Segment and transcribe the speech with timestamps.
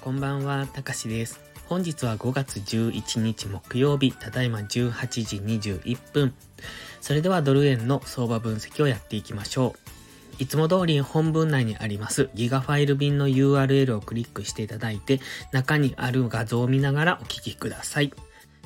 [0.00, 1.40] こんばんは、たかしです。
[1.66, 6.34] 本日は5月11日木曜日、ただいま18時21分。
[7.00, 10.42] それではドル円の相場分析をやっていきましょう。
[10.42, 15.20] いつも通り本文内にありますギガファイル便の URL をクリックしていただいて、
[15.50, 18.12] 中にある画像を見ながらお聞きください。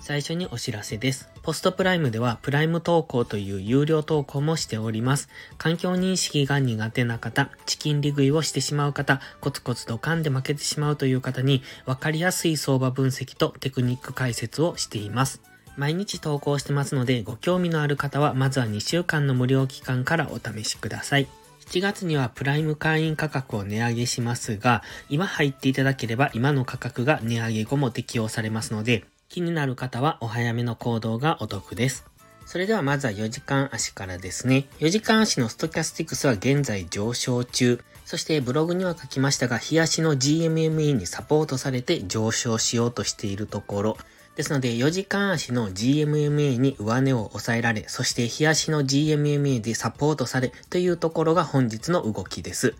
[0.00, 1.28] 最初にお知らせです。
[1.42, 5.28] ポストプライムではプライム投稿という有料投稿もしております。
[5.58, 15.42] 環境認識が苦手な方、チキン利食いをしてしまう方、コツコツドカンで負けてしまうという方に分かりやすい相場分析とテクニック解説をしています。
[15.76, 21.28] 毎日投稿してますので、ご興味のある方はまずは2週間の無料期間からお試しください。
[21.66, 32.04] 7月にはプライム会員価格を値上げしますが、今入っていただければ今の価格が値上げ後も適用されますので、気になる方はお早めの行動がお得です。
[32.46, 34.66] それではまずは4時間足からですね。
[34.80, 37.80] 4時間足のストキャスティクスは現在上昇中。
[38.04, 43.98] そしてブログには書きましたが、日足の GMME にサポートされて上昇しようとしているところ。
[44.40, 52.74] ですので、4時間足の GMMA に上値を抑えられ、そして日足の GMMA でサポートされというところが本日の動きです。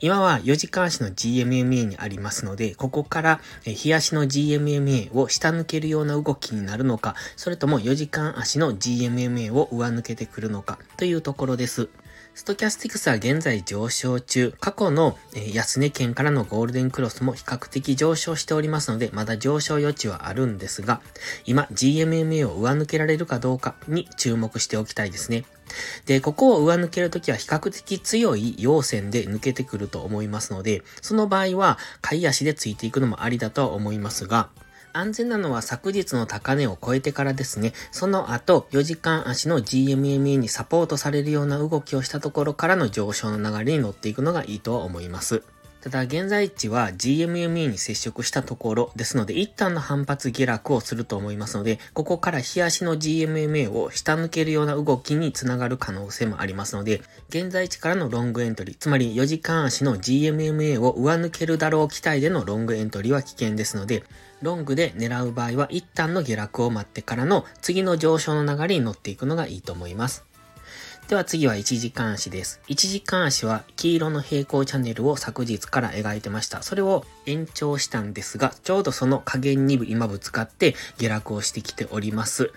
[0.00, 11.90] 今は4時間足の GMMA にありますので、ここから日足の GMMA を下抜けるような動きになるのか、それとも4時間足の GMMA を上抜けてくるのかというところです。
[12.34, 14.52] ストキャスティクスは現在上昇中。
[14.58, 15.16] 過去の、
[15.52, 21.00] 安値圏からのゴールデンクロスも比較的上昇しておりますので、まだ上昇余地はあるんですが、
[21.46, 25.44] 今 GMMA を上抜けられるかどうかに注目しておきたいですね。
[26.06, 34.48] で、ここを上抜けるときは比較的強い陽線で抜けてくると思いますので、その場合は買い足でついていくのもありだとは思いますが、
[34.94, 37.72] 安全なのは昨日の高値を超えてからですね。
[37.90, 45.42] その後、4時間足の GMMA にサポートされるような動きをしたところからの上昇の流れに乗っていくのがいいとは思います。
[45.84, 64.04] ただ、現在地は GMMA に接触したところですので、一旦の反発下落をすると思いますので、ここから日足の GMMA を下抜けるような動きにつながる可能性もありますので、現在地からのロングエントリー、つまり4時間足の GMMA を上抜けるだろう期待でのロングエントリーは危険ですので、
[64.40, 70.24] ロングで狙う場合は一旦の下落を待ってからの次の上昇の流れに乗っていくのがいいと思います。
[71.06, 72.62] では次は一時監視です。
[72.66, 76.62] 一時監視は黄色の平行チャンネルを昨日から描いてました。
[76.62, 82.52] それを延長したんですが、ちょうどその加減に今ぶつかって下落をしてきております。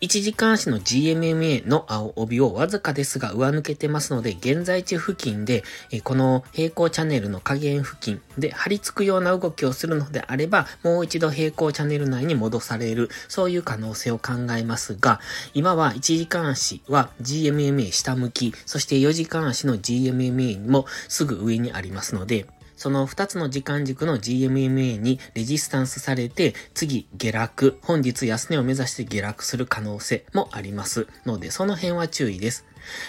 [0.00, 5.64] 1時間足の GMMA の青帯をわずかですが上抜けてますので、現在地付近で、
[6.04, 15.18] この平行チャンネルの加減付近で張り付くような動きをするのであれば、もう一度平行チャンネル内に戻される、そういう可能性を考えますが、
[15.52, 22.46] 今は1時間足は GMMA 下向き、そして4時間足の GMMA もすぐ上にありますので、
[22.78, 32.64] その2つの時間軸の GMMA にレジスタンスされて、次下落、本日安値を目指して下落する可能性もありますので、その辺は注意です。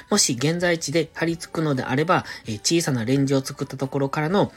[0.10, 4.52] もし現在地で張り付くのであれば、小さなレンジを作ったところからの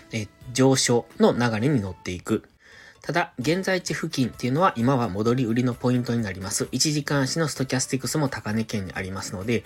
[0.54, 2.44] 上昇の流れに乗っていく。
[3.02, 6.64] ただ、現在地付近っていうのは今は戻り売りのポイントになります。
[6.72, 9.62] 1時間足のストキャスティクスも高値圏にありますので、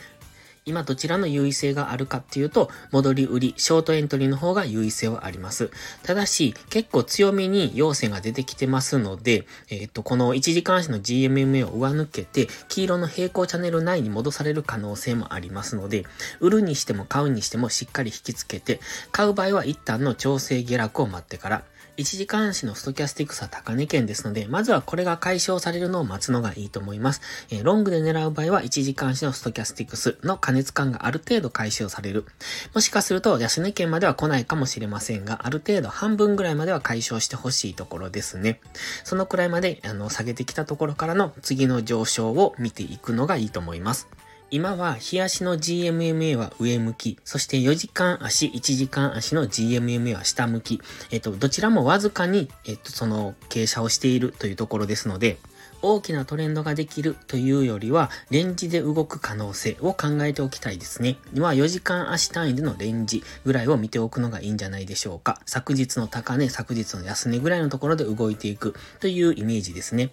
[0.68, 5.70] 今どちらの優位性があるかっていうと、戻り売り、ショートエントリーの方が優位性はあります。
[6.02, 16.04] ただし、結構強めに陽線が出てきてますので、えっ、と、この1時間足の GMMA を上抜けて、黄色の平行チャンネル内に戻される可能性もありますので、
[16.40, 18.80] 売るにしても買うにしてもしっかり引き付けて、
[19.12, 21.62] 買う場合は一旦の調整下落を待ってから、
[21.96, 27.22] 1時間足のストキャスティクスは高値圏ですので、まずはこれが解消されるのを待つのがいいと思います。
[27.50, 32.26] えー、ロングで狙う場合は1時間足のストキャスティクスの加熱感がある程度解消される。
[32.74, 38.60] もしかすると安値圏までは来ないかもしれませんが、ある程度半分ぐらいまでは解消してほしいところですね。
[39.04, 44.08] そのくらいまであの下げてきたところからの次の上昇を見ていくのがいいと思います。
[44.48, 50.80] 今は、日足の GMMA は上向き、そして4時間足、1時間足の GMMA は下向き。
[51.10, 55.38] えっと、どちらもわずかに、えっと、その、傾斜をしているというところですので、
[55.82, 61.16] 大きなトレンドができるというよりは、レンジで動く可能性を考えておきたいですね。
[61.34, 65.40] 今は4時間足単位でのレンジぐらいを見ておくのがいいんじゃないでしょうか。
[65.44, 70.10] 昨日の高値、昨日の安値ぐらいのところで動いていくというイメージですね。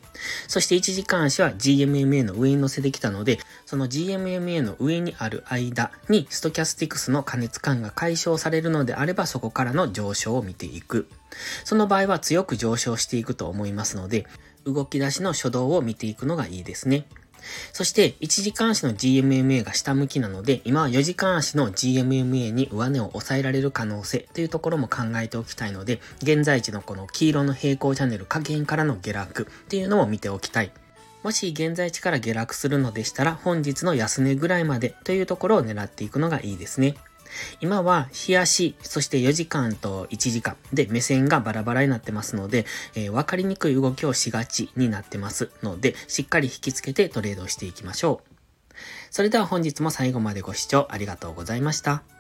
[0.47, 11.07] そして1時間足は GMMA の上に乗せてきたので、その GMMA MMA の上にある間にストキャスティクスの加熱感が解消されるのであれば、そこからの上昇を見ていく。
[11.63, 14.25] その場合は強く上昇していくと思いますので、
[14.65, 17.05] 動き出しの初動を見ていくのがいいですね。
[17.73, 30.71] そして、1時間足の GMMA が下向きなので、今は4時間足の GMMA に上値を抑えられる可能性というところも考えておきたいので、現在地のこの黄色の平行チャンネル下限からの下落っていうのも見ておきたい。
[31.23, 36.95] もし現在地から下落するのでしたら、本日の安値ぐらいまでというところを狙っていくのがいいですね。
[37.61, 42.65] 今は日足、そして4時間と1時間で目線がバラバラになってますので、
[42.95, 48.75] えー、分かりにくい動きをしがちになってますので、しっかり引きつけてトレードしていきましょう。
[49.09, 52.12] それでは本日も最後までご視聴ありがとうございました。